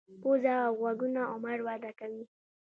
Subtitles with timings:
[0.21, 2.23] پوزه او غوږونه عمر وده کوي.